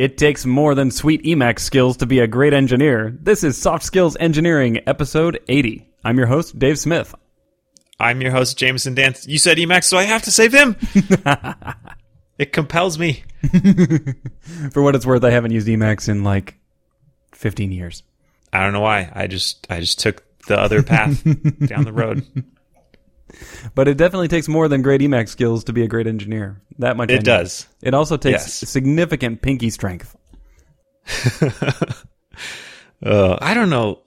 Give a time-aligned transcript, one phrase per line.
[0.00, 3.14] It takes more than sweet Emacs skills to be a great engineer.
[3.20, 5.86] This is Soft Skills Engineering, episode 80.
[6.02, 7.14] I'm your host, Dave Smith.
[7.98, 9.28] I'm your host, Jamison Dance.
[9.28, 10.74] You said Emacs, so I have to save him.
[12.38, 13.24] it compels me.
[14.72, 16.56] For what it's worth, I haven't used Emacs in like
[17.32, 18.02] 15 years.
[18.54, 19.12] I don't know why.
[19.14, 21.22] I just I just took the other path
[21.66, 22.26] down the road.
[23.74, 26.60] But it definitely takes more than great Emacs skills to be a great engineer.
[26.78, 27.66] That much It does.
[27.82, 28.68] It also takes Yes.
[28.70, 30.16] significant pinky strength.
[33.02, 34.00] Uh, I don't know.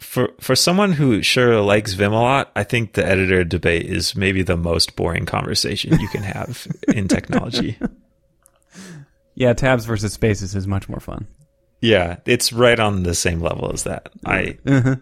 [0.00, 4.16] For for someone who sure likes Vim a lot, I think the editor debate is
[4.16, 7.78] maybe the most boring conversation you can have in technology.
[9.36, 11.28] Yeah, tabs versus spaces is much more fun.
[11.80, 14.08] Yeah, it's right on the same level as that.
[14.26, 14.96] I Uh-huh.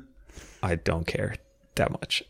[0.62, 1.34] I don't care
[1.76, 2.22] that much.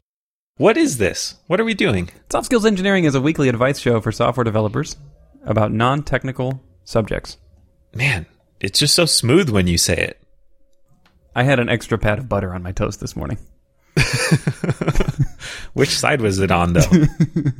[0.59, 1.37] What is this?
[1.47, 2.11] What are we doing?
[2.30, 4.97] Soft Skills Engineering is a weekly advice show for software developers
[5.45, 7.38] about non technical subjects.
[7.95, 8.27] Man,
[8.60, 10.20] it's just so smooth when you say it.
[11.34, 13.38] I had an extra pat of butter on my toast this morning.
[15.73, 17.07] Which side was it on, though?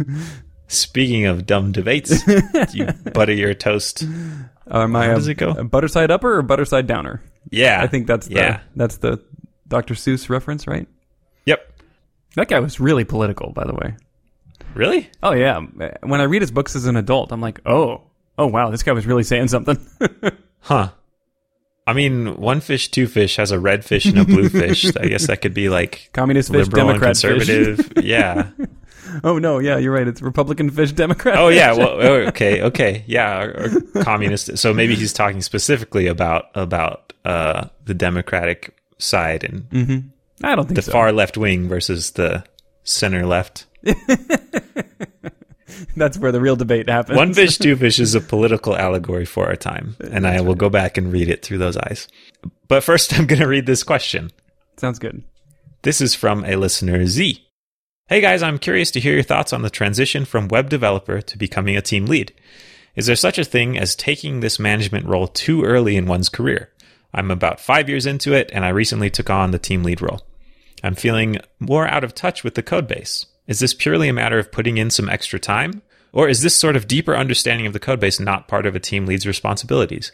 [0.69, 2.43] Speaking of dumb debates, do
[2.75, 4.05] you butter your toast?
[4.67, 5.65] Uh, my, How does it go?
[5.65, 7.23] butter side upper or butter side downer?
[7.51, 8.61] Yeah, I think that's the, yeah.
[8.77, 9.23] that's the
[9.67, 9.95] Dr.
[9.95, 10.87] Seuss reference, right?
[11.47, 11.72] Yep.
[12.37, 13.95] That guy was really political, by the way.
[14.75, 15.11] Really?
[15.23, 15.61] Oh yeah,
[16.01, 18.03] when I read his books as an adult, I'm like, oh,
[18.39, 19.79] oh wow, this guy was really saying something.
[20.63, 20.91] Huh.
[21.89, 24.87] I mean, one fish, two fish has a red fish and a blue fish.
[24.97, 27.49] I guess that could be like Communist fish, liberal and Democrat fish.
[27.49, 28.05] conservative.
[28.05, 28.51] yeah.
[29.25, 30.07] oh no, yeah, you're right.
[30.07, 31.37] It's Republican fish, Democrat.
[31.37, 31.59] Oh fish.
[31.59, 31.73] yeah.
[31.73, 33.05] Well, oh, okay, okay.
[33.09, 34.57] Yeah, or, or communist.
[34.57, 40.12] So maybe he's talking specifically about about uh, the Democratic side and
[40.43, 40.93] I don't think the so.
[40.93, 42.45] far left wing versus the
[42.85, 43.67] center left.
[45.97, 47.17] That's where the real debate happens.
[47.17, 50.69] One Fish, Two Fish is a political allegory for our time, and I will go
[50.69, 52.09] back and read it through those eyes.
[52.69, 54.31] But first, I'm going to read this question.
[54.77, 55.23] Sounds good.
[55.83, 57.45] This is from a listener, Z.
[58.09, 61.39] Hey guys, I'm curious to hear your thoughts on the transition from web developer to
[61.39, 62.33] becoming a team lead.
[62.95, 66.71] Is there such a thing as taking this management role too early in one's career?
[67.15, 70.23] I'm about five years into it, and I recently took on the team lead role.
[70.83, 73.27] I'm feeling more out of touch with the code base.
[73.47, 75.83] Is this purely a matter of putting in some extra time?
[76.13, 78.81] Or is this sort of deeper understanding of the code base not part of a
[78.81, 80.13] team lead's responsibilities?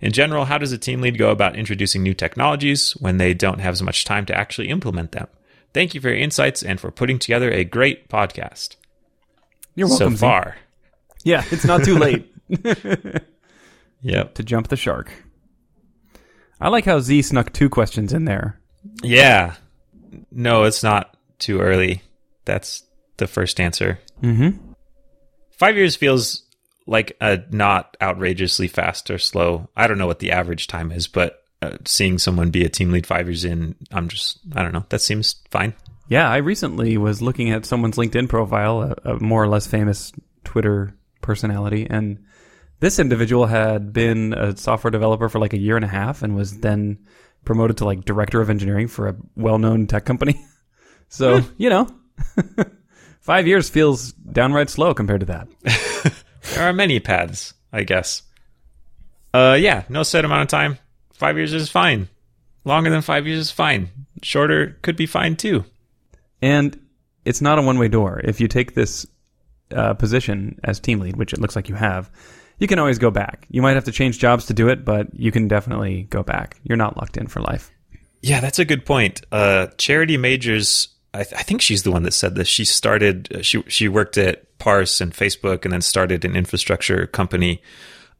[0.00, 3.60] In general, how does a team lead go about introducing new technologies when they don't
[3.60, 5.26] have as much time to actually implement them?
[5.74, 8.76] Thank you for your insights and for putting together a great podcast.
[9.74, 10.10] You're welcome.
[10.12, 10.20] so Z.
[10.20, 10.56] far.
[11.24, 12.30] Yeah, it's not too late
[14.02, 14.34] Yep.
[14.34, 15.10] to jump the shark.
[16.60, 18.60] I like how Z snuck two questions in there.
[19.02, 19.54] Yeah.
[20.30, 22.02] No, it's not too early.
[22.44, 22.84] That's
[23.16, 23.98] the first answer.
[24.22, 24.72] Mm-hmm.
[25.50, 26.42] Five years feels
[26.86, 29.68] like a not outrageously fast or slow.
[29.76, 32.90] I don't know what the average time is, but uh, seeing someone be a team
[32.90, 34.84] lead five years in, I'm just, I don't know.
[34.88, 35.74] That seems fine.
[36.08, 40.12] Yeah, I recently was looking at someone's LinkedIn profile, a, a more or less famous
[40.44, 42.18] Twitter personality, and
[42.80, 46.34] this individual had been a software developer for like a year and a half and
[46.34, 46.98] was then
[47.44, 50.44] promoted to like director of engineering for a well-known tech company.
[51.08, 51.88] so, you know,
[53.20, 55.48] 5 years feels downright slow compared to that.
[56.54, 58.22] There are many paths, I guess.
[59.32, 60.78] Uh, yeah, no set amount of time.
[61.14, 62.08] Five years is fine.
[62.64, 63.90] Longer than five years is fine.
[64.22, 65.64] Shorter could be fine too.
[66.42, 66.78] And
[67.24, 68.20] it's not a one way door.
[68.24, 69.06] If you take this
[69.74, 72.10] uh, position as team lead, which it looks like you have,
[72.62, 73.44] you can always go back.
[73.50, 76.60] You might have to change jobs to do it, but you can definitely go back.
[76.62, 77.72] You're not locked in for life.
[78.22, 79.20] Yeah, that's a good point.
[79.32, 82.46] Uh, Charity Majors, I, th- I think she's the one that said this.
[82.46, 87.08] She started, uh, she she worked at Parse and Facebook, and then started an infrastructure
[87.08, 87.60] company.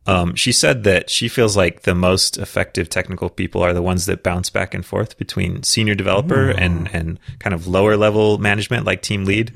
[0.08, 4.06] Um, she said that she feels like the most effective technical people are the ones
[4.06, 8.86] that bounce back and forth between senior developer and and kind of lower level management,
[8.86, 9.52] like team lead,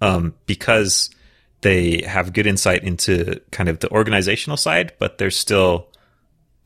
[0.00, 1.08] um, because
[1.62, 5.88] they have good insight into kind of the organizational side, but they're still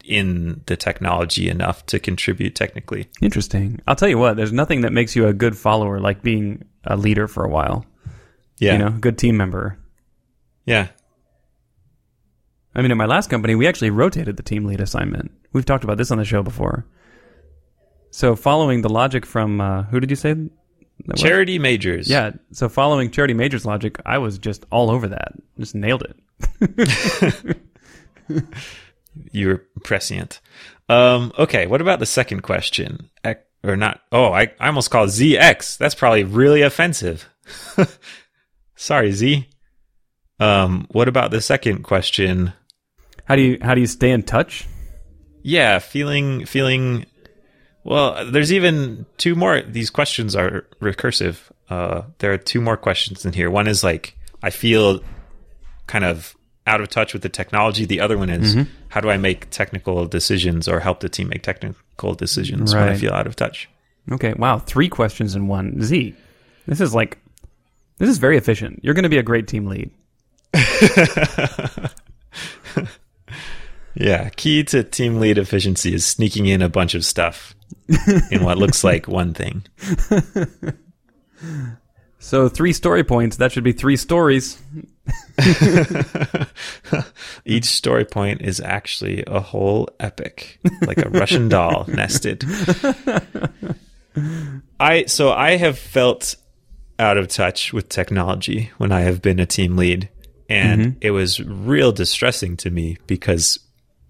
[0.05, 3.09] in the technology enough to contribute technically.
[3.21, 3.81] Interesting.
[3.87, 6.97] I'll tell you what, there's nothing that makes you a good follower like being a
[6.97, 7.85] leader for a while.
[8.59, 8.73] Yeah.
[8.73, 9.79] You know, good team member.
[10.65, 10.89] Yeah.
[12.75, 15.33] I mean, at my last company, we actually rotated the team lead assignment.
[15.53, 16.87] We've talked about this on the show before.
[18.11, 20.35] So, following the logic from uh, who did you say?
[21.15, 22.11] Charity Majors.
[22.11, 22.33] Yeah.
[22.53, 25.35] So, following Charity Major's logic, I was just all over that.
[25.59, 27.57] Just nailed it.
[29.33, 30.41] You were prescient.
[30.89, 31.67] Um, okay.
[31.67, 33.09] What about the second question?
[33.25, 34.01] Ec- or not?
[34.13, 35.79] Oh, I, I almost called ZX.
[35.79, 37.29] That's probably really offensive.
[38.77, 39.49] Sorry, Z.
[40.39, 42.53] Um, what about the second question?
[43.25, 44.69] How do you how do you stay in touch?
[45.43, 47.07] Yeah, feeling feeling.
[47.87, 49.63] Well, there's even two more.
[49.63, 51.39] These questions are recursive.
[51.71, 53.49] Uh, there are two more questions in here.
[53.49, 55.01] One is like I feel
[55.87, 56.35] kind of
[56.67, 57.85] out of touch with the technology.
[57.85, 58.71] The other one is Mm-hmm.
[58.89, 62.97] how do I make technical decisions or help the team make technical decisions when I
[62.97, 63.69] feel out of touch.
[64.11, 65.81] Okay, wow, three questions in one.
[65.81, 66.15] Z,
[66.67, 67.19] this is like
[67.99, 68.81] this is very efficient.
[68.83, 69.91] You're going to be a great team lead.
[73.99, 77.56] Yeah, key to team lead efficiency is sneaking in a bunch of stuff
[78.31, 79.65] in what looks like one thing.
[82.27, 83.37] So three story points.
[83.37, 84.61] That should be three stories.
[87.45, 92.45] Each story point is actually a whole epic, like a Russian doll nested.
[94.81, 96.35] I so I have felt
[96.99, 100.09] out of touch with technology when I have been a team lead,
[100.49, 100.99] and mm-hmm.
[101.03, 103.61] it was real distressing to me because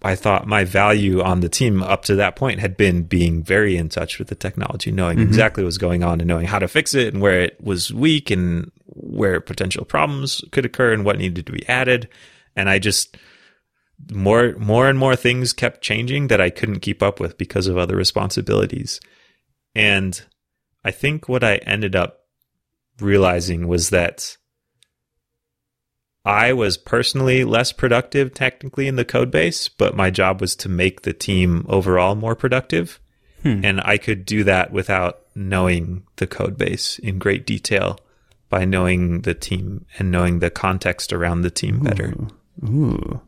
[0.07, 3.77] I thought my value on the team up to that point had been being very
[3.77, 5.29] in touch with the technology, knowing mm-hmm.
[5.29, 7.93] exactly what was going on and knowing how to fix it and where it was
[7.93, 12.09] weak and where potential problems could occur and what needed to be added.
[12.55, 13.17] And I just
[14.13, 17.77] more more and more things kept changing that I couldn't keep up with because of
[17.77, 19.01] other responsibilities.
[19.75, 20.23] And
[20.85, 22.21] I think what I ended up
[23.01, 24.37] realizing was that
[26.27, 30.69] I was personally less productive technically in the code base, but my job was to
[30.69, 33.01] make the team overall more productive.
[33.43, 33.65] Hmm.
[33.65, 37.99] And I could do that without knowing the code base in great detail
[38.49, 42.15] by knowing the team and knowing the context around the team better.
[42.65, 43.21] Ooh.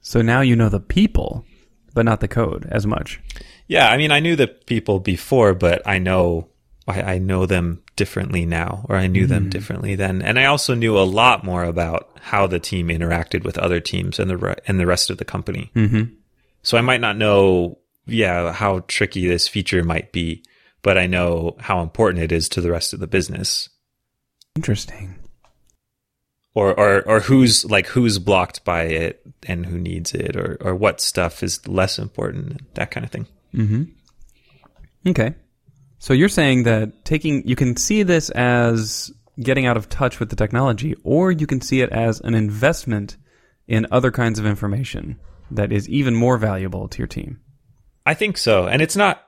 [0.00, 1.44] So now you know the people,
[1.92, 3.20] but not the code as much.
[3.66, 6.48] Yeah, I mean, I knew the people before, but I know
[6.86, 10.74] I, I know them differently now, or I knew them differently then, and I also
[10.74, 14.56] knew a lot more about how the team interacted with other teams and the re-
[14.66, 15.70] and the rest of the company.
[15.74, 16.14] Mm-hmm.
[16.62, 20.44] So I might not know, yeah, how tricky this feature might be,
[20.82, 23.70] but I know how important it is to the rest of the business,
[24.56, 25.14] Interesting.
[26.54, 30.74] or or or who's like who's blocked by it and who needs it, or or
[30.74, 33.26] what stuff is less important, that kind of thing.
[33.54, 33.84] Mm-hmm.
[35.08, 35.34] Okay.
[36.04, 39.10] So you're saying that taking you can see this as
[39.40, 43.16] getting out of touch with the technology, or you can see it as an investment
[43.66, 45.18] in other kinds of information
[45.50, 47.40] that is even more valuable to your team.
[48.04, 48.66] I think so.
[48.66, 49.22] And it's not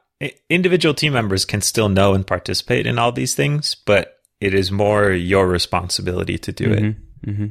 [0.50, 4.70] individual team members can still know and participate in all these things, but it is
[4.70, 6.94] more your responsibility to do it.
[7.24, 7.46] hmm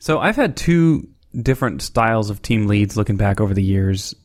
[0.00, 4.16] So I've had two different styles of team leads looking back over the years.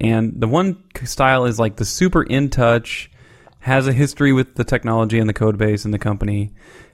[0.00, 3.10] And the one style is like the super in touch,
[3.60, 6.52] has a history with the technology and the code base and the company,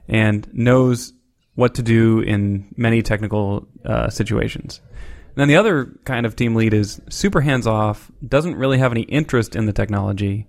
[0.08, 1.12] and knows
[1.54, 4.80] what to do in many technical uh, situations.
[5.28, 8.92] And then the other kind of team lead is super hands off, doesn't really have
[8.92, 10.48] any interest in the technology.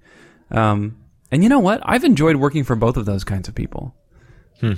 [0.52, 0.98] Um,
[1.32, 1.82] and you know what?
[1.84, 3.96] I've enjoyed working for both of those kinds of people.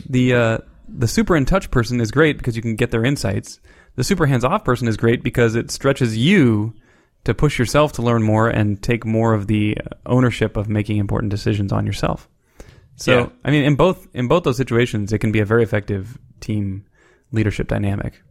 [0.10, 0.58] The uh,
[0.88, 3.60] the super in touch person is great because you can get their insights.
[3.96, 6.74] The super hands off person is great because it stretches you
[7.28, 11.30] to push yourself to learn more and take more of the ownership of making important
[11.30, 12.30] decisions on yourself.
[12.96, 13.30] So, Yeah.
[13.44, 16.86] I mean, in both in both those situations, it can be a very effective team
[17.34, 18.22] leadership dynamic.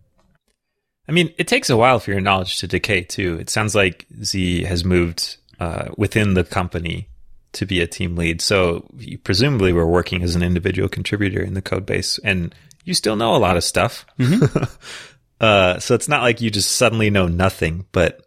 [1.07, 3.37] I mean, it takes a while for your knowledge to decay too.
[3.39, 7.11] It sounds like Z has moved uh, within the company
[7.53, 8.41] to be a team lead.
[8.41, 12.95] So you presumably were working as an individual contributor in the code base and you
[12.95, 14.07] still know a lot of stuff.
[15.41, 18.26] uh, so it's not like you just suddenly know nothing, but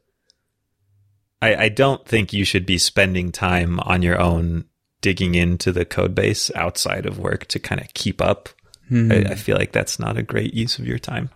[1.41, 4.65] I, I don't think you should be spending time on your own
[5.01, 8.49] digging into the code base outside of work to kind of keep up.
[8.91, 11.29] I, I feel like that's not a great use of your time.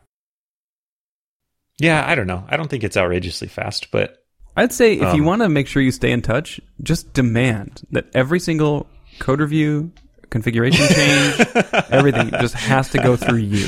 [1.79, 2.43] Yeah, I don't know.
[2.50, 4.24] I don't think it's outrageously fast, but
[4.57, 7.81] I'd say if you Um, want to make sure you stay in touch, just demand
[7.91, 8.88] that every single
[9.19, 9.91] code review,
[10.31, 11.39] configuration change,
[11.91, 13.67] everything just has to go through you.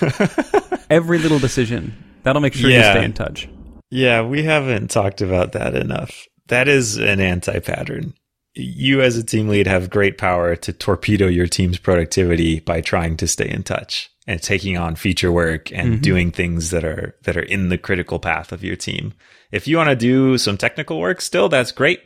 [0.90, 1.94] every little decision.
[2.22, 3.48] That'll make sure you stay in touch.
[3.92, 6.26] Yeah, we haven't talked about that enough.
[6.48, 8.14] That is an anti pattern.
[8.54, 13.16] You, as a team lead, have great power to torpedo your team's productivity by trying
[13.18, 17.36] to stay in touch and taking on feature work and doing things that are that
[17.36, 19.12] are in the critical path of your team.
[19.50, 22.00] If you want to do some technical work, still that's great.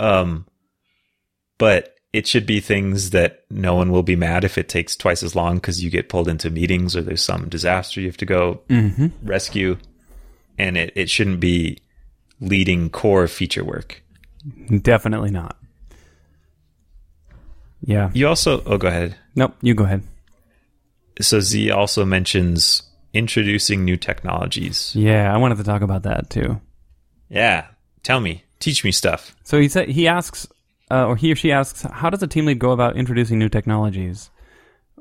[0.00, 0.46] Um,
[1.58, 5.22] but it should be things that no one will be mad if it takes twice
[5.22, 8.26] as long because you get pulled into meetings or there's some disaster you have to
[8.26, 9.08] go Mm-hmm.
[9.22, 9.76] rescue.
[10.58, 11.78] And it, it shouldn't be
[12.40, 14.02] leading core feature work.
[14.82, 15.56] Definitely not.
[17.82, 18.10] Yeah.
[18.14, 19.16] You also, oh, go ahead.
[19.34, 19.54] Nope.
[19.62, 20.02] You go ahead.
[21.20, 22.82] So Z also mentions
[23.12, 24.92] introducing new technologies.
[24.94, 26.60] Yeah, I wanted to talk about that too.
[27.28, 27.66] Yeah,
[28.02, 29.34] tell me, teach me stuff.
[29.44, 30.46] So he said he asks,
[30.90, 33.48] uh, or he or she asks, how does a team lead go about introducing new
[33.48, 34.30] technologies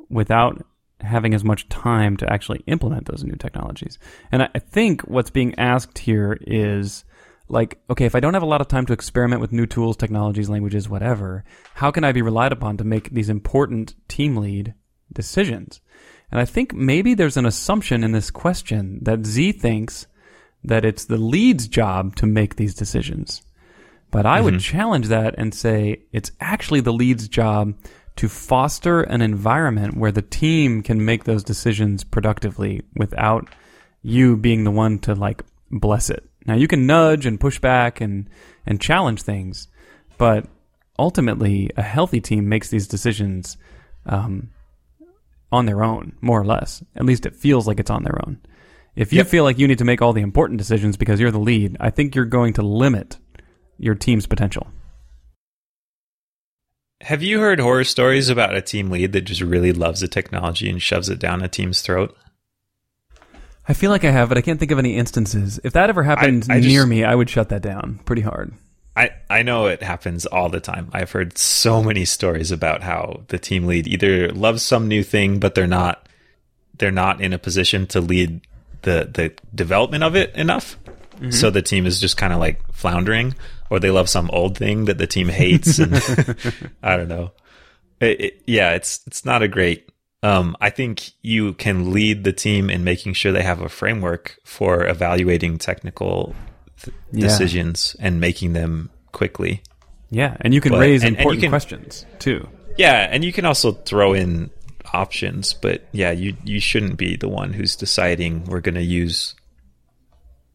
[0.09, 0.63] without
[1.03, 3.99] having as much time to actually implement those new technologies?
[4.31, 7.05] And I, I think what's being asked here is
[7.47, 9.97] like, okay, if I don't have a lot of time to experiment with new tools,
[9.97, 11.43] technologies, languages, whatever,
[11.75, 14.73] how can I be relied upon to make these important team lead
[15.11, 15.81] decisions?
[16.31, 20.07] And I think maybe there's an assumption in this question that Z thinks
[20.63, 23.43] that it's the lead's job to make these decisions.
[24.09, 24.77] But I would mm-hmm.
[24.77, 27.73] challenge that and say it's actually the lead's job
[28.15, 33.47] to foster an environment where the team can make those decisions productively without
[34.01, 36.23] you being the one to like bless it.
[36.45, 38.29] Now you can nudge and push back and
[38.65, 39.67] and challenge things,
[40.17, 40.45] but
[40.99, 43.57] ultimately a healthy team makes these decisions
[44.05, 44.49] um,
[45.51, 46.83] on their own, more or less.
[46.95, 48.39] At least it feels like it's on their own.
[48.95, 49.27] If you Yep.
[49.27, 51.89] feel like you need to make all the important decisions because you're the lead, I
[51.89, 53.17] think you're going to limit
[53.79, 54.67] your team's potential.
[57.03, 60.69] Have you heard horror stories about a team lead that just really loves a technology
[60.69, 62.15] and shoves it down a team's throat?
[63.67, 65.59] I feel like I have, but I can't think of any instances.
[65.65, 68.53] If that ever happened I just- near me, I would shut that down pretty hard.
[68.95, 70.89] I, I know it happens all the time.
[70.93, 75.39] I've heard so many stories about how the team lead either loves some new thing,
[75.39, 76.07] but they're not
[76.77, 78.41] they're not in a position to lead
[78.83, 80.77] the the development of it enough.
[81.29, 83.35] So the team is just kind of like floundering,
[83.69, 85.93] or they love some old thing that the team hates, and
[86.83, 87.31] I don't know.
[87.99, 89.89] It, it- yeah, it's it's not a great.
[90.23, 94.37] Um, I think you can lead the team in making sure they have a framework
[94.45, 96.33] for evaluating technical
[96.81, 97.27] th- Yeah.
[97.27, 99.61] decisions and making them quickly.
[100.09, 102.47] Yeah, and you can But- raise and- and important can- questions too.
[102.77, 104.49] Yeah, and you can also throw in
[104.93, 109.35] options, but yeah, you you shouldn't be the one who's deciding we're going to use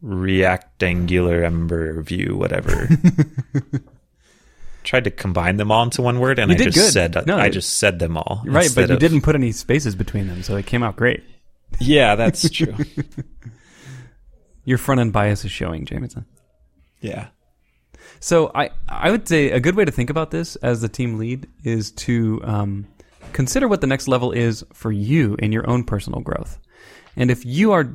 [0.03, 2.89] rectangular Ember Vue, whatever.
[4.85, 6.93] Tried to combine them all into one word, and You I just good.
[6.93, 8.43] said No, I just said them all.
[8.47, 11.23] Right, but you of- didn't put any spaces between them, so it came out great.
[11.79, 12.75] Yeah, that's true.
[14.65, 16.25] Your front end bias is showing, Jamison.
[17.01, 17.29] yeah.
[18.21, 21.19] So I I would say a good way to think about this as the team
[21.19, 22.87] lead is to um,
[23.33, 26.59] consider what the next level is for you in your own personal growth.
[27.15, 27.93] And if you are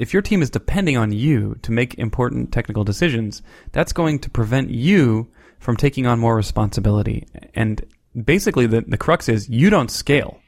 [0.00, 3.42] if your team is depending on you to make important technical decisions,
[3.72, 7.26] that's going to prevent you from taking on more responsibility.
[7.54, 7.84] And
[8.24, 10.40] basically the, the crux is you don't scale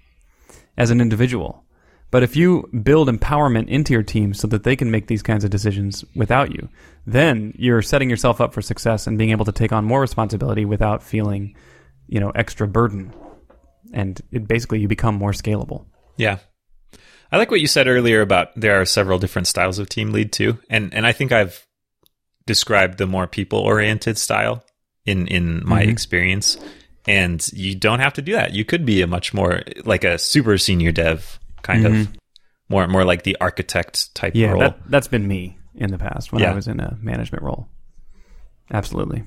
[0.79, 1.67] as an individual.
[2.11, 5.45] But if you build empowerment into your team so that they can make these kinds
[5.45, 6.71] of decisions without you,
[7.07, 10.65] then you're setting yourself up for success and being able to take on more responsibility
[10.65, 11.55] without feeling,
[12.09, 13.13] you know, extra burden.
[13.93, 15.85] And it basically you become more scalable.
[16.17, 16.39] Yeah.
[17.33, 20.33] I like what you said earlier about there are several different styles of team lead
[20.33, 20.59] too.
[20.71, 21.67] And and I think I've
[22.47, 24.65] described the more people oriented style
[25.07, 25.89] in in my Mhm.
[25.91, 26.59] experience.
[27.09, 28.53] And you don't have to do that.
[28.53, 32.09] You could be a much more like a super senior dev kind of
[32.69, 34.61] more more like the architect type Yeah, role.
[34.61, 36.53] that, that's been me in the past when Yeah.
[36.53, 37.67] I was in a management role.
[38.71, 39.25] Absolutely.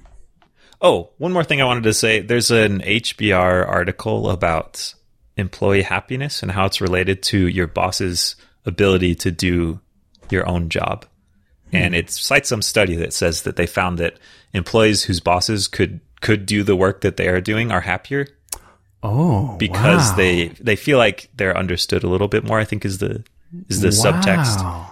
[0.81, 2.19] Oh, one more thing I wanted to say.
[2.21, 4.93] There's an HBR article about
[5.37, 9.79] employee happiness and how it's related to your boss's ability to do
[10.29, 11.05] your own job.
[11.73, 14.17] And it cites some study that says that they found that
[14.53, 18.27] employees whose bosses could could do the work that they are doing are happier
[19.03, 20.15] Oh, because wow.
[20.15, 22.59] they they feel like they're understood a little bit more.
[22.59, 23.23] I think is the
[23.69, 24.89] is the subtext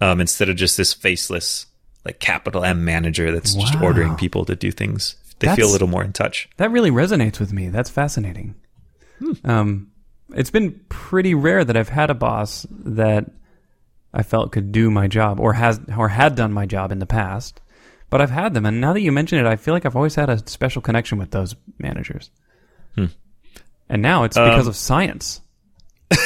[0.00, 1.66] um, instead of just this faceless
[2.04, 5.14] like capital M manager that's just ordering people to do things.
[5.38, 6.48] They feel a little more in touch.
[6.56, 7.68] That really resonates with me.
[7.68, 8.56] That's fascinating.
[9.44, 9.90] Um,
[10.34, 13.30] it's been pretty rare that I've had a boss that
[14.12, 17.06] I felt could do my job or has or had done my job in the
[17.06, 17.60] past.
[18.10, 20.14] But I've had them, and now that you mention it, I feel like I've always
[20.14, 22.30] had a special connection with those managers.
[22.94, 23.06] Hmm.
[23.88, 25.40] And now it's because Um, of science.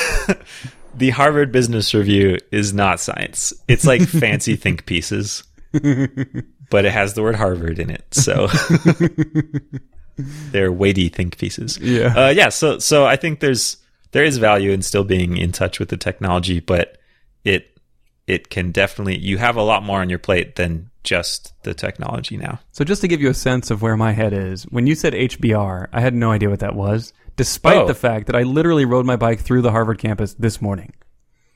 [0.94, 3.54] The Harvard Business Review is not science.
[3.66, 8.04] It's like fancy think pieces, but it has the word Harvard in it.
[8.12, 8.48] So
[10.50, 11.78] they're weighty think pieces.
[11.78, 12.14] Yeah.
[12.16, 12.48] Uh, yeah.
[12.48, 13.76] So, so I think there's,
[14.12, 16.98] there is value in still being in touch with the technology, but
[17.44, 17.78] it,
[18.26, 22.36] it can definitely, you have a lot more on your plate than just the technology
[22.36, 22.60] now.
[22.72, 25.12] So just to give you a sense of where my head is, when you said
[25.14, 27.86] HBR, I had no idea what that was, despite Oh.
[27.86, 30.92] the fact that I literally rode my bike through the Harvard campus this morning.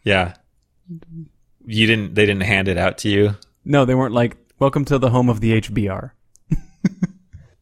[0.02, 0.34] Yeah.
[1.64, 3.36] You didn't, they didn't hand it out to you.
[3.64, 6.10] No, they weren't like, welcome to the home of the HBR.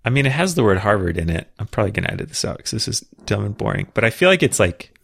[0.05, 1.49] I mean, it has the word Harvard in it.
[1.59, 3.89] I'm probably going to edit this out because this is dumb and boring.
[3.95, 4.95] But I feel like it's like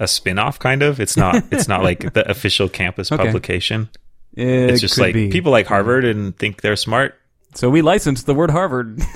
[0.00, 0.98] a spin-off kind of.
[1.00, 3.24] It's not it's not like the official campus Okay.
[3.24, 3.88] publication.
[4.34, 5.28] It It's just like be.
[5.30, 7.14] people like Harvard and think they're smart.
[7.54, 9.00] So we licensed the word Harvard.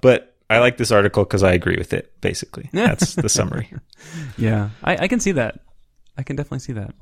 [0.00, 2.70] But I like this article because I agree with it, basically.
[2.72, 3.70] That's the summary.
[4.38, 5.60] yeah, I, I can see that.
[6.16, 6.94] I can definitely see that.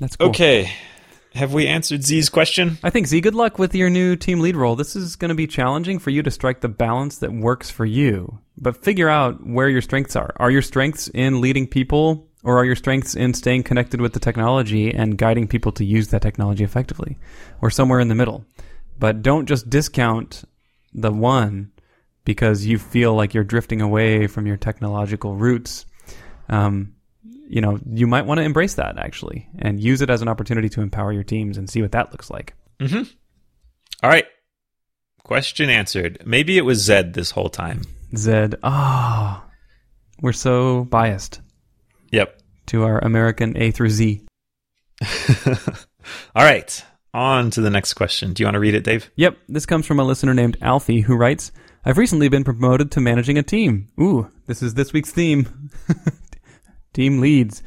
[0.00, 0.28] That's cool.
[0.30, 0.72] Okay.
[1.34, 2.78] Have we answered Z's question?
[2.82, 4.76] I think Z, good luck with your new team lead role.
[4.76, 7.84] This is going to be challenging for you to strike the balance that works for
[7.84, 8.38] you.
[8.56, 10.32] But figure out where your strengths are.
[10.36, 14.20] Are your strengths in leading people, or are your strengths in staying connected with the
[14.20, 17.18] technology and guiding people to use that technology effectively,
[17.60, 18.44] or somewhere in the middle?
[18.98, 20.44] But don't just discount
[20.92, 21.70] the one
[22.24, 25.86] because you feel like you're drifting away from your technological roots.
[26.48, 26.94] Um,
[27.48, 30.68] you know, you might want to embrace that actually and use it as an opportunity
[30.70, 32.54] to empower your teams and see what that looks like.
[32.78, 33.02] Mm-hmm.
[34.02, 34.26] All right.
[35.24, 36.22] Question answered.
[36.24, 37.82] Maybe it was Zed this whole time.
[38.16, 39.44] Zed, ah,
[40.22, 41.40] we're so biased
[42.12, 42.40] Yep.
[42.66, 44.22] to our American A through Z.
[45.46, 46.84] All right.
[47.14, 48.32] On to the next question.
[48.32, 49.10] Do you want to read it, Dave?
[49.16, 51.52] Yep, this comes from a listener named Alfie who writes,
[51.84, 53.88] I've recently been promoted to managing a team.
[54.00, 55.70] Ooh, this is this week's theme.
[56.98, 57.62] team leads.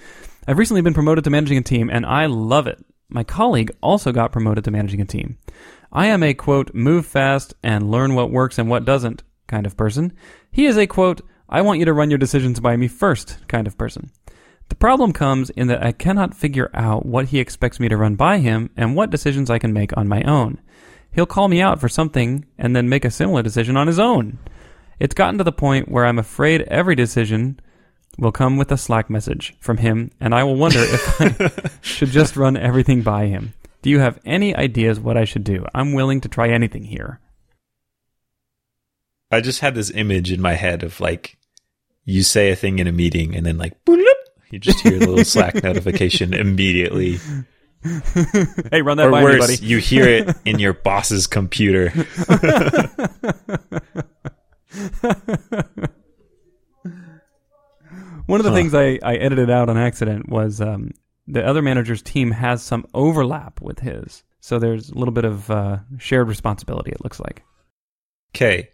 [0.46, 2.84] I've recently been promoted to managing a team, and I love it.
[3.08, 5.38] My colleague also got promoted to managing a team.
[5.90, 9.78] I am a quote, move fast and learn what works and what doesn't kind of
[9.78, 10.12] person.
[10.52, 13.68] He is a quote, I want you to run your decisions by me first kind
[13.68, 14.12] of person.
[14.68, 18.16] The problem comes in that I cannot figure out what he expects me to run
[18.16, 20.60] by him and what decisions I can make on my own.
[21.14, 24.40] He'll call me out for something and then make a similar decision on his own.
[25.00, 27.60] It's gotten to the point where I'm afraid every decision
[28.18, 32.10] will come with a Slack message from him, and I will wonder if I should
[32.10, 33.54] just run everything by him.
[33.82, 35.66] Do you have any ideas what I should do?
[35.74, 37.20] I'm willing to try anything here.
[39.32, 41.38] I just had this image in my head of like
[42.04, 43.74] you say a thing in a meeting and then like
[44.52, 47.18] you just hear the little Slack notification immediately.
[48.72, 49.66] hey, run that or by worse, me, buddy.
[49.66, 51.92] you hear it in your boss's computer.
[58.28, 58.56] One of the Huh.
[58.58, 60.92] things I, I edited out on accident was um,
[61.28, 64.24] the other manager's team has some overlap with his.
[64.40, 67.44] So there's a little bit of uh, shared responsibility, it looks like.
[68.36, 68.70] Okay.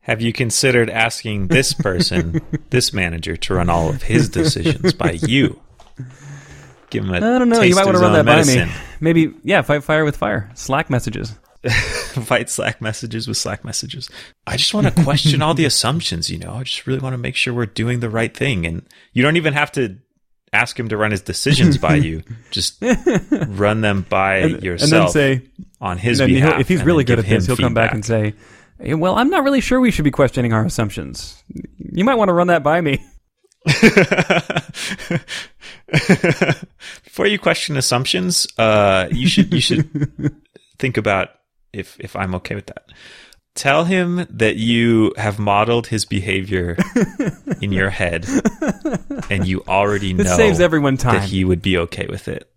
[0.00, 5.12] Have you considered asking this person, this manager, to run all of his decisions by
[5.12, 5.60] you?
[6.90, 7.60] Give him a I don't know.
[7.60, 8.56] You might want to run that own by me.
[8.56, 8.70] medicine.
[9.00, 10.50] Maybe, yeah, fight fire with fire.
[10.54, 11.38] Slack messages.
[12.24, 14.10] Fight Slack messages with Slack messages.
[14.46, 16.54] I just want to question all the assumptions, you know.
[16.54, 18.66] I just really want to make sure we're doing the right thing.
[18.66, 19.98] And you don't even have to
[20.52, 22.22] ask him to run his decisions by you.
[22.50, 25.42] Just run them by And, and then say,
[25.80, 26.60] on his behalf.
[26.60, 28.34] if he's really good at this, he'll come back and say,
[28.78, 31.42] "Eh, well, I'm not really sure we should be questioning our assumptions.
[31.78, 33.02] You might want to run that by me.
[37.04, 40.34] Before you question assumptions, uh, you should you should
[40.78, 41.30] think about
[41.72, 42.84] if if I'm okay with that.
[43.54, 46.76] Tell him that you have modeled his behavior
[47.60, 48.26] in your head,
[49.28, 51.16] and you already This know saves everyone time.
[51.16, 52.48] that he would be okay with it.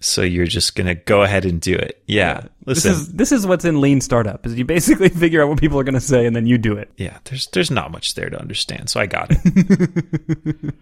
[0.00, 2.00] So you're just gonna go ahead and do it.
[2.06, 2.92] Yeah, This listen.
[2.92, 4.46] is this is what's in lean startup.
[4.46, 6.74] Is you basically figure out what people are going to say and then you do
[6.74, 6.92] it.
[6.96, 10.74] yeah, there's there's not much there to understand, so I got it.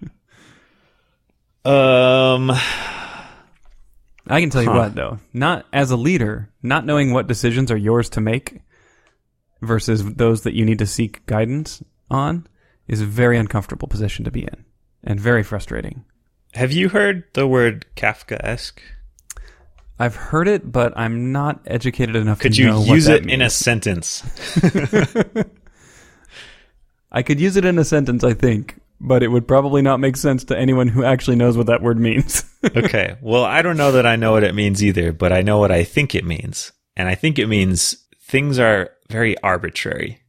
[1.64, 2.52] um.
[4.28, 4.78] I can tell you Huh.
[4.78, 8.60] what though, not as a leader, not knowing what decisions are yours to make
[9.62, 12.46] versus those that you need to seek guidance on
[12.88, 14.64] is a very uncomfortable position to be in
[15.04, 16.04] and very frustrating.
[16.54, 18.80] Have you heard the word Kafka-esque?
[19.98, 23.22] I've heard it, but I'm not educated enough Could to you know what use that
[23.22, 24.22] it in a sentence?
[27.12, 30.16] I could use it in a sentence, I think, but it would probably not make
[30.16, 32.44] sense to anyone who actually knows what that word means.
[32.64, 33.16] okay.
[33.20, 35.70] Well, I don't know that I know what it means either, but I know what
[35.70, 36.72] I think it means.
[36.96, 40.20] And I think it means things are very arbitrary.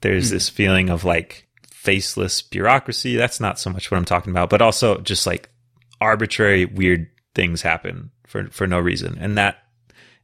[0.00, 0.34] There's hmm.
[0.34, 3.16] this feeling of like faceless bureaucracy.
[3.16, 5.48] That's not so much what I'm talking about, but also just like
[6.00, 9.18] arbitrary weird things happen for for no reason.
[9.20, 9.58] And that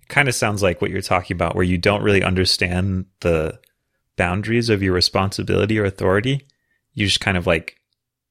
[0.08, 3.58] kind of sounds like what you're talking about where you don't really understand the
[4.16, 6.46] boundaries of your responsibility or authority.
[6.94, 7.76] You just kind of like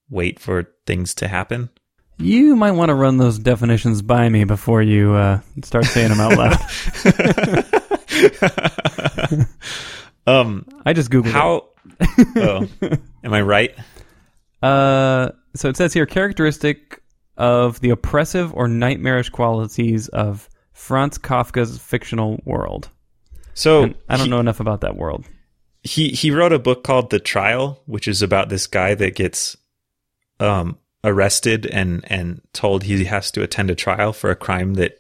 [0.10, 1.70] wait for things to happen.
[2.18, 6.20] you might want to run those definitions by me before you uh, start saying them
[6.20, 6.58] out loud.
[10.28, 11.70] um I just googled how
[12.36, 12.68] oh,
[13.24, 13.74] am i right
[14.64, 17.02] Uh, so it says here characteristic
[17.36, 22.88] of the oppressive or nightmarish qualities of Franz Kafka's fictional world.
[23.56, 25.26] so And I don't he- know enough about that world.
[25.84, 29.58] He he wrote a book called The Trial, which is about this guy that gets
[30.40, 35.00] um arrested and and told he has to attend a trial for a crime that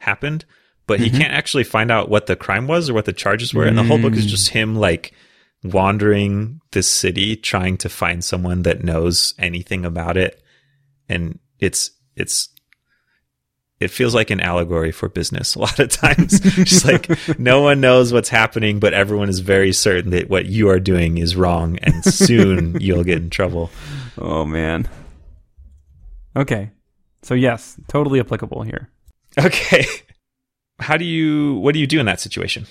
[0.00, 0.44] happened,
[0.86, 3.64] but he can't actually find out what the crime was or what the charges were.
[3.64, 5.14] And the whole book is just him like
[5.62, 10.42] wandering this city trying to find someone that knows anything about it.
[11.08, 12.48] And it's it's
[13.84, 16.40] it feels like an allegory for business a lot of times.
[16.40, 20.68] just like no one knows what's happening, but everyone is very certain that what you
[20.70, 23.70] are doing is wrong and soon you'll get in trouble.
[24.18, 24.88] Oh man.
[26.34, 26.70] Okay.
[27.22, 28.88] So yes, totally applicable here.
[29.38, 29.84] Okay.
[30.80, 32.66] How do you what do you do in that situation?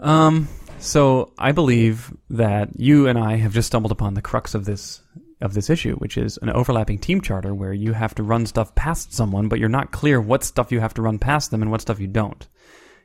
[0.00, 0.48] Um
[0.78, 5.02] so I believe that you and I have just stumbled upon the crux of this
[5.40, 8.74] of this issue, which is an overlapping team charter where you have to run stuff
[8.74, 11.70] past someone, but you're not clear what stuff you have to run past them and
[11.70, 12.48] what stuff you don't.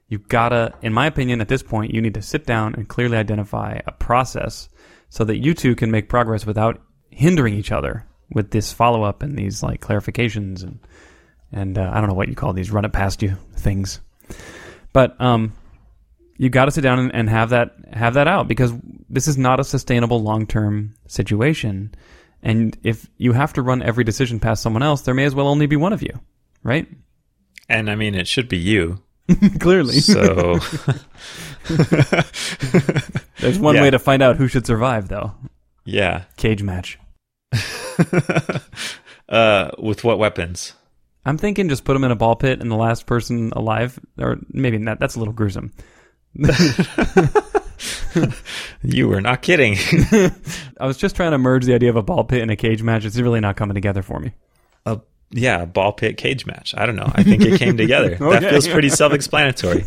[0.08, 3.18] You've gotta, in my opinion, at this point, you need to sit down and clearly
[3.18, 4.70] identify a process
[5.10, 9.24] so that you two can make progress without hindering each other with this follow up
[9.24, 10.80] and these like clarifications and
[11.52, 14.00] and uh, I don't know what you call these run it past you things.
[14.94, 15.54] But um,
[16.38, 18.74] you got to sit down and, and have that have that out because
[19.10, 21.94] this is not a sustainable long term situation.
[22.44, 25.48] And if you have to run every decision past someone else, there may as well
[25.48, 26.20] only be one of you,
[26.64, 26.88] right?
[27.70, 29.00] And I mean, it should be you.
[29.60, 30.00] Clearly.
[30.00, 30.58] So
[33.40, 33.82] There's one Yeah.
[33.84, 35.34] way to find out who should survive, though.
[35.86, 36.24] yeah.
[36.38, 36.98] Cage match.
[39.30, 40.74] uh, with what weapons?
[41.26, 44.38] I'm thinking just put them in a ball pit and the last person alive, or
[44.50, 45.00] maybe not.
[45.00, 45.72] That's a little gruesome.
[48.84, 49.76] You were not kidding.
[50.80, 52.84] I was just trying to merge the idea of a ball pit and a cage
[52.84, 53.06] match.
[53.06, 54.34] It's really not coming together for me.
[54.86, 56.74] a yeah, a ball pit cage match.
[56.78, 57.10] I don't know.
[57.14, 58.18] I think it came together.
[58.20, 59.86] That feels pretty self-explanatory.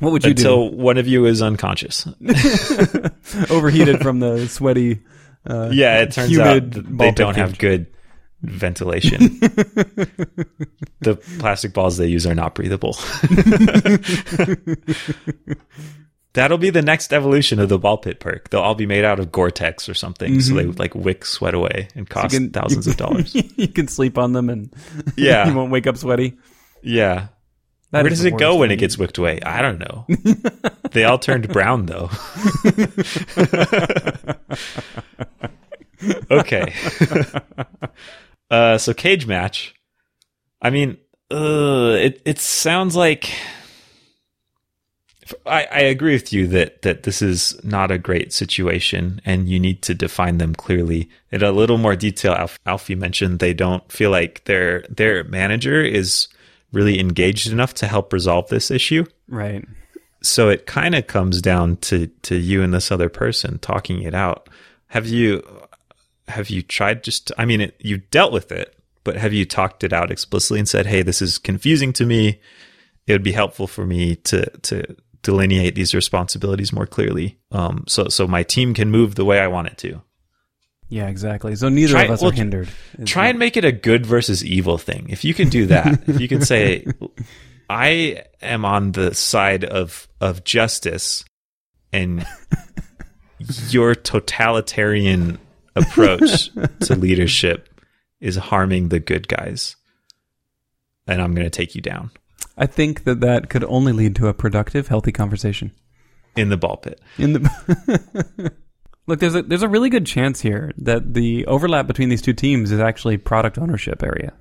[0.00, 0.42] What would you do?
[0.42, 2.06] Until one of you is unconscious.
[3.50, 5.00] Overheated from the sweaty.
[5.48, 7.58] Uh, Yeah, it turns humid out they don't have cage.
[7.58, 7.86] good
[8.42, 9.38] ventilation.
[11.00, 12.96] the plastic balls they use are not breathable.
[16.34, 18.50] That'll be the next evolution of the ball pit perk.
[18.50, 20.78] They'll all be made out of Gore-Tex or something, so they mm-hmm.
[20.78, 23.34] like wick sweat away and cost can- thousands of dollars.
[23.56, 24.72] you can sleep on them and
[25.16, 25.48] Yeah.
[25.48, 26.36] you won't wake up sweaty.
[26.82, 27.28] Yeah.
[27.90, 28.78] That Where does it go when thing.
[28.78, 29.40] it gets wicked away?
[29.40, 30.06] I don't know.
[30.92, 32.10] they all turned brown though.
[36.30, 36.74] okay.
[38.50, 39.74] Uh, so cage match.
[40.60, 40.98] I mean,
[41.30, 43.30] uh, it it sounds like.
[45.44, 49.60] I, I agree with you that that this is not a great situation, and you
[49.60, 51.10] need to define them clearly.
[51.30, 55.82] In a little more detail, Alf, Alfie mentioned they don't feel like their their manager
[55.82, 56.28] is
[56.72, 59.04] really engaged enough to help resolve this issue.
[59.28, 59.64] Right.
[60.22, 64.14] So it kind of comes down to to you and this other person talking it
[64.14, 64.48] out.
[64.88, 65.42] Have you
[66.28, 67.32] have you tried just?
[67.38, 70.68] I mean, it, you dealt with it, but have you talked it out explicitly and
[70.68, 72.40] said, "Hey, this is confusing to me.
[73.06, 78.08] It would be helpful for me to to delineate these responsibilities more clearly, um, so
[78.08, 80.02] so my team can move the way I want it to."
[80.88, 81.54] Yeah, exactly.
[81.54, 82.68] So neither Try- of us well, are hindered.
[83.04, 85.06] Try and make it a good versus evil thing.
[85.10, 86.86] If you can do that, if you can say,
[87.70, 91.24] I am on the side of, of justice
[91.92, 92.26] and
[93.68, 95.38] your totalitarian
[95.76, 96.50] approach
[96.80, 97.68] to leadership
[98.20, 99.76] is harming the good guys.
[101.06, 102.10] And I'm going to take you down
[102.56, 105.70] I think that that could only lead to a productive, healthy conversation.
[106.36, 107.00] in the ball pit.
[107.16, 108.52] In the
[109.06, 112.32] look, there's a there's a really good chance here that the overlap between these two
[112.32, 114.32] teams is actually product ownership area,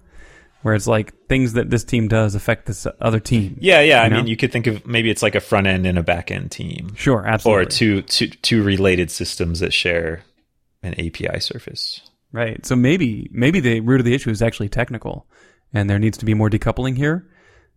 [0.64, 3.58] where it's like things that this team does affect this other team.
[3.62, 4.02] Yeah, yeah.
[4.02, 4.18] I know?
[4.18, 6.52] mean, you could think of maybe it's like a front end and a back end
[6.52, 7.64] team, Sure, absolutely.
[7.64, 10.24] or two, two, two related systems that share
[10.84, 12.02] an API surface.
[12.32, 12.66] Right.
[12.66, 15.26] So maybe maybe the root of the issue is actually technical,
[15.74, 17.26] and there needs to be more decoupling here,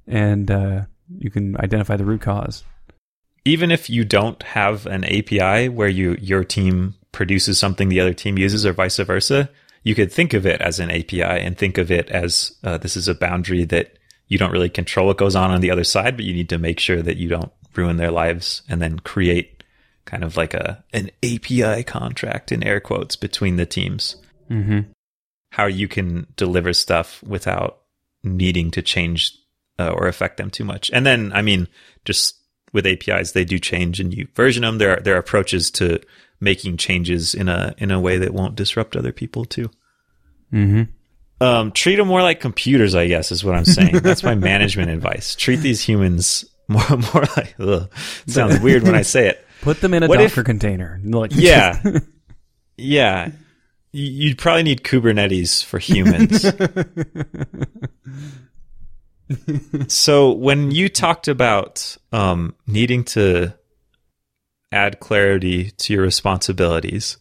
[0.06, 0.82] and uh,
[1.18, 2.64] you can identify the root cause.
[3.44, 8.14] even if you don't have an API where you your team produces something the other
[8.14, 9.48] team uses or vice versa,
[9.82, 12.96] you could think of it as an API and think of it as uh, this
[12.96, 16.16] is a boundary that you don't really control what goes on on the other side,
[16.16, 19.59] but you need to make sure that you don't ruin their lives and then create
[20.10, 24.16] kind of like a an API contract in air quotes between the teams.
[24.50, 24.80] Mm-hmm.
[25.50, 27.82] How you can deliver stuff without
[28.24, 29.36] needing to change
[29.78, 30.90] uh, or affect them too much.
[30.92, 31.68] And then, I mean,
[32.04, 32.36] just
[32.72, 34.78] with APIs, they do change and you version them.
[34.78, 36.00] There are, there are approaches to
[36.40, 39.70] making changes in a, in a way that won't disrupt other people too.
[40.52, 41.44] Mm-hmm.
[41.44, 43.98] Um, treat them more like computers, I guess, is what I'm saying.
[43.98, 45.34] That's my management advice.
[45.34, 47.90] Treat these humans more more like ugh,
[48.26, 49.44] it sounds weird when I say it.
[49.62, 51.00] Put them in a What if- Docker container.
[51.04, 51.80] Like, Yeah.
[52.76, 53.30] yeah.
[53.92, 56.46] You'd probably need Kubernetes for humans.
[59.92, 63.54] so when you talked about um, needing to
[64.72, 67.16] add clarity to your responsibilities,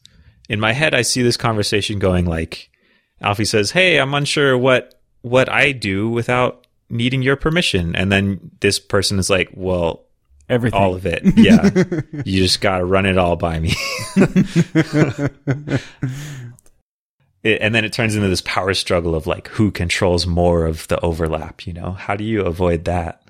[0.48, 2.70] in my head I see this conversation going like
[3.22, 8.52] Alfie says, "Hey, I'm unsure what what I do without needing your permission," and then
[8.62, 10.06] this person is like, "Well,
[10.50, 10.80] everything.
[10.80, 11.22] all of it.
[11.38, 11.70] Yeah.
[12.26, 13.74] you just got to run it all by me.
[17.44, 20.88] It- and then it turns into this power struggle of like who controls more of
[20.90, 21.92] the overlap, you know?
[21.92, 23.22] How do you avoid that?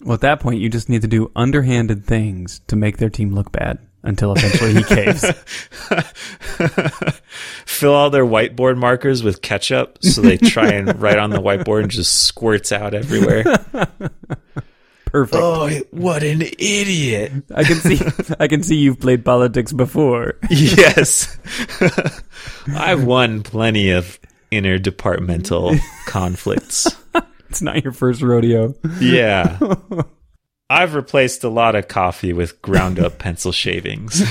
[0.00, 3.34] Well, at that point, you just need to do underhanded things to make their team
[3.34, 5.30] look bad until eventually he caves.
[7.66, 11.82] Fill all their whiteboard markers with ketchup so they try and write on the whiteboard
[11.82, 13.44] and just squirts out everywhere.
[15.12, 15.42] Perfect.
[15.42, 17.32] oh, what an idiot.
[17.54, 18.00] I can see.
[18.40, 20.36] I can see you've played politics before.
[20.48, 21.36] yes.
[22.74, 24.18] I've won plenty of
[24.50, 26.86] interdepartmental conflicts.
[27.52, 28.74] It's not your first rodeo.
[28.98, 29.58] Yeah.
[30.70, 34.22] I've replaced a lot of coffee with ground up pencil shavings.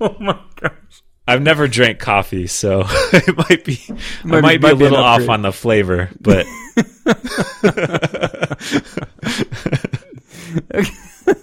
[0.00, 0.72] oh my gosh.
[1.26, 2.82] I've never drank coffee, so
[3.12, 3.80] it might be
[4.24, 6.46] Might I might be might a be little off on the flavor, but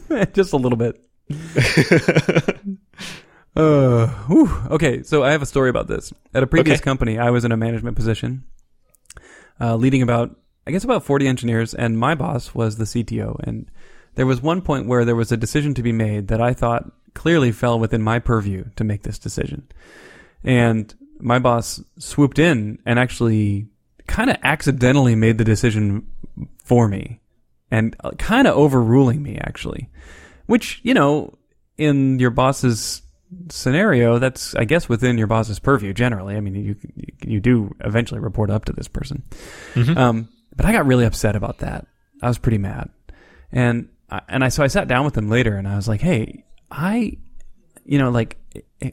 [0.34, 1.00] just a little bit.
[3.56, 4.50] Uh, whew.
[4.72, 6.14] Okay, so I have a story about this.
[6.34, 6.84] At a previous Okay.
[6.84, 8.44] company, I was in a management position,
[9.60, 10.36] uh, leading about,
[10.68, 13.38] I guess, about 40 engineers, and my boss was the CTO.
[13.44, 13.70] And
[14.16, 16.92] there was one point where there was a decision to be made that I thought
[17.14, 19.68] clearly fell within my purview to make this decision.
[20.44, 23.68] And my boss swooped in and actually
[24.08, 26.08] kind of accidentally made the decision
[26.64, 27.20] for me
[27.72, 29.90] and kind of overruling me, actually.
[30.46, 31.38] Which, you know,
[31.78, 33.04] in your boss's
[33.50, 36.36] scenario, that's, I guess, within your boss's purview generally.
[36.36, 36.76] I mean, you,
[37.24, 39.24] you do eventually report up to this person.
[39.98, 41.86] Um, but I got really upset about that.
[42.22, 42.90] I was pretty mad.
[43.52, 43.90] And,
[44.28, 47.18] and I, so I sat down with him later and I was like, hey, I,
[47.86, 48.38] you know, like,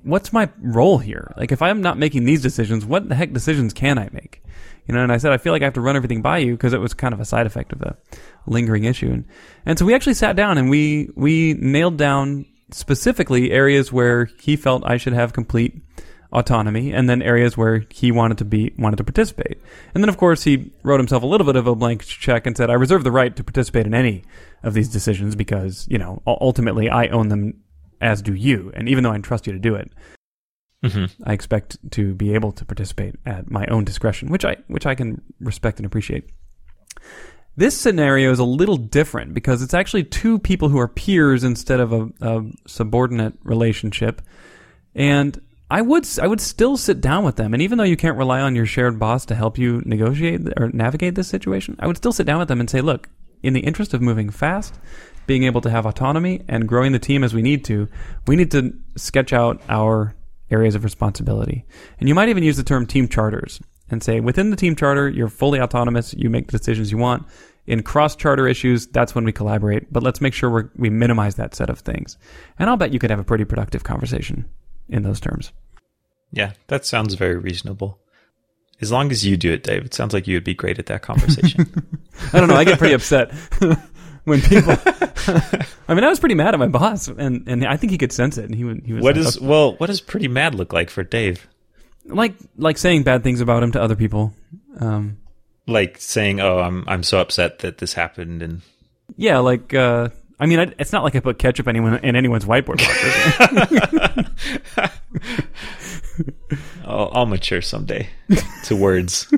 [0.03, 1.33] what's my role here?
[1.37, 4.43] Like, if I'm not making these decisions, what the heck decisions can I make?
[4.87, 6.53] You know, and I said, I feel like I have to run everything by you
[6.53, 7.97] because it was kind of a side effect of the
[8.47, 9.11] lingering issue.
[9.11, 9.25] And,
[9.65, 14.57] and so we actually sat down and we, we nailed down specifically areas where he
[14.57, 15.83] felt I should have complete
[16.33, 19.61] autonomy and then areas where he wanted to be, wanted to participate.
[19.95, 22.57] And then of course he wrote himself a little bit of a blank check and
[22.57, 24.25] said, I reserve the right to participate in any
[24.63, 27.63] of these decisions because, you know, ultimately I own them
[28.01, 28.73] as do you.
[28.75, 29.91] And even though I trust you to do it,
[30.85, 31.07] mm-hmm.
[31.25, 34.95] I expect to be able to participate at my own discretion, which I which I
[34.95, 36.31] can respect and appreciate.
[37.57, 41.81] This scenario is a little different because it's actually two people who are peers instead
[41.81, 44.21] of a, a subordinate relationship,
[44.95, 48.19] and I would I would still sit down with them, and even though you can't
[48.19, 51.97] rely on your shared boss to help you negotiate or navigate this situation, I would
[51.97, 53.09] still sit down with them and say, look,
[53.43, 54.79] in the interest of moving fast,
[55.27, 57.89] being able to have autonomy and growing the team as we need to,
[58.27, 60.15] we need to sketch out our
[60.51, 61.65] areas of responsibility.
[61.99, 63.61] And you might even use the term team charters
[63.91, 67.27] and say within the team charter, you're fully autonomous, you make the decisions you want.
[67.67, 71.35] In cross charter issues, that's when we collaborate, but let's make sure we're, we minimize
[71.35, 72.17] that set of things.
[72.59, 74.49] And I'll bet you could have a pretty productive conversation
[74.89, 75.53] in those terms.
[76.31, 77.99] Yeah, that sounds very reasonable.
[78.81, 80.87] As long as you do it, Dave, it sounds like you would be great at
[80.87, 81.99] that conversation.
[82.33, 82.57] I don't know.
[82.57, 83.33] I get pretty upset
[84.27, 84.75] when people.
[85.89, 88.13] I mean, I was pretty mad at my boss, and, and I think he could
[88.13, 88.45] sense it.
[88.45, 88.63] And he.
[88.85, 91.49] He was what like, is well, what does pretty mad look like for Dave?
[92.09, 94.33] like like saying bad things about him to other people.
[94.79, 95.19] Um,
[95.67, 98.63] Like saying, "Oh, I'm I'm so upset that this happened," and
[99.17, 102.45] yeah, like uh, I mean, I, it's not like I put ketchup anyone in anyone's
[102.45, 102.81] whiteboard
[104.77, 104.91] markers.
[106.85, 108.09] I'll, I'll mature someday
[108.65, 109.33] to words.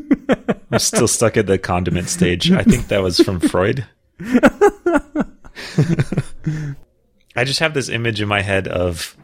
[0.70, 2.53] I'm still stuck at the condiment stage.
[2.53, 3.87] I think that was from Freud.
[7.37, 9.16] I just have this image in my head of,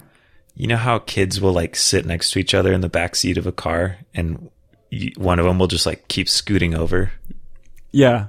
[0.54, 3.38] you know how kids will like sit next to each other in the back seat
[3.38, 4.50] of a car, and
[5.16, 7.10] one of them will just like keep scooting over.
[7.92, 8.26] yeah,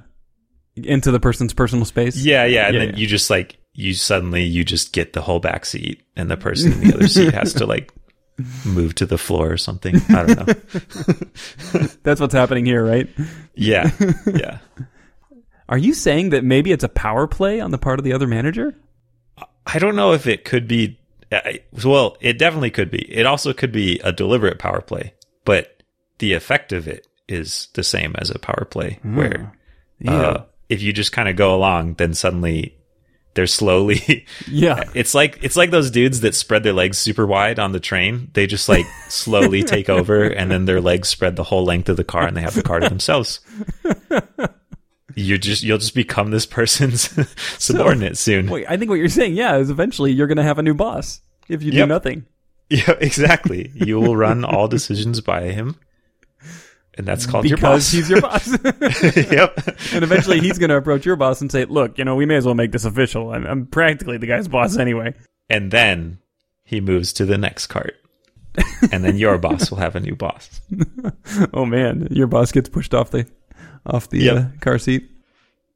[0.74, 2.16] into the person's personal space.
[2.16, 2.96] Yeah, yeah, and Yeah, then yeah.
[2.96, 6.72] you just like you suddenly you just get the whole back seat, and the person
[6.72, 7.92] in the other seat has to like
[8.64, 9.96] move to the floor or something.
[10.08, 11.88] I don't know.
[12.02, 13.08] that's what's happening here, right?
[13.54, 13.90] Yeah,
[14.26, 14.58] yeah.
[15.68, 18.26] Are you saying that maybe it's a power play on the part of the other
[18.26, 18.76] manager?
[19.66, 20.98] I don't know if it could be.
[21.84, 23.02] Well, it definitely could be.
[23.12, 25.12] It also could be a deliberate power play,
[25.44, 25.82] but
[26.18, 29.52] the effect of it is the same as a power play, where
[29.98, 30.12] Yeah.
[30.12, 32.76] uh, if you just kind of go along, then suddenly
[33.34, 34.24] they're slowly.
[34.48, 34.84] yeah.
[34.94, 38.30] it's like it's like those dudes that spread their legs super wide on the train.
[38.34, 41.96] They just like slowly take over, and then their legs spread the whole length of
[41.96, 43.40] the car, and they have the car to themselves.
[45.18, 47.08] You're just you'll just become this person's
[47.58, 48.48] subordinate soon.
[48.50, 50.74] Wait, I think what you're saying, yeah, is eventually you're going to have a new
[50.74, 51.88] boss if you do Yep.
[51.88, 52.26] nothing.
[52.68, 53.70] Yeah, exactly.
[53.74, 55.76] You will run all decisions by him,
[56.98, 57.92] and that's called your boss.
[57.92, 58.48] He's your boss.
[59.16, 59.56] yep.
[59.94, 62.34] and eventually he's going to approach your boss and say, look, you know, we may
[62.34, 63.32] as well make this official.
[63.32, 65.14] I'm, I'm practically the guy's boss anyway.
[65.48, 66.18] And then
[66.64, 67.94] he moves to the next cart,
[68.90, 70.60] and then your boss will have a new boss.
[71.54, 72.08] Oh, man.
[72.10, 73.28] Your boss gets pushed off the
[73.86, 74.36] off the Yep.
[74.36, 75.08] uh, car seat.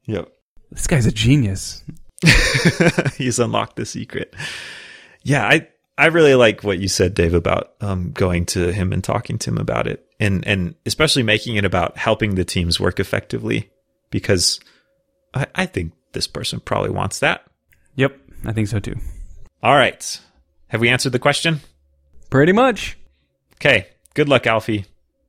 [0.07, 0.29] Yep.
[0.73, 1.83] This guy's a genius.
[3.17, 4.35] He's unlocked the secret.
[5.23, 5.69] Yeah, I
[5.99, 9.51] I really like what you said, Dave, about um, going to him and talking to
[9.51, 13.71] him about it, and and especially making it about helping the teams work effectively,
[14.11, 14.61] because
[15.35, 17.45] I, I think this person probably wants that.
[17.97, 18.97] Yep, I think so too.
[19.63, 20.21] All right,
[20.69, 21.61] have we answered the question?
[22.31, 22.97] Pretty much.
[23.57, 24.87] Okay, good luck, Alfie.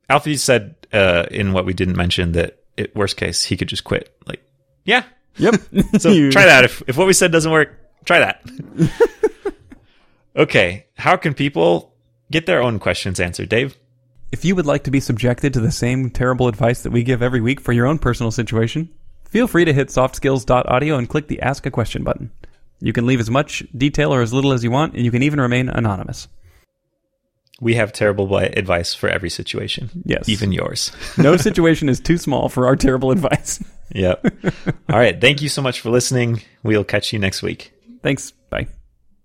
[0.08, 3.84] Alfie said uh, in what we didn't mention that it, worst case he could just
[3.84, 4.14] quit.
[4.26, 4.42] Like,
[4.84, 5.04] yeah.
[5.36, 5.54] Yep.
[5.98, 6.64] So You- try that.
[6.64, 8.42] If if what we said doesn't work, try that.
[10.36, 11.94] okay, how can people
[12.30, 13.76] get their own questions answered, Dave?
[14.30, 17.22] If you would like to be subjected to the same terrible advice that we give
[17.22, 18.88] every week for your own personal situation,
[19.28, 22.30] feel free to hit softskills.audio and click the Ask a Question button.
[22.80, 25.22] You can leave as much detail or as little as you want, and you can
[25.22, 26.28] even remain anonymous.
[27.62, 30.02] We have terrible advice for every situation.
[30.04, 30.28] Yes.
[30.28, 30.90] even yours.
[31.16, 33.62] No situation is too small for our terrible advice.
[33.94, 34.26] yep.
[34.90, 35.20] All right.
[35.20, 36.42] Thank you so much for listening.
[36.64, 37.72] We'll catch you next week.
[38.02, 38.32] Thanks.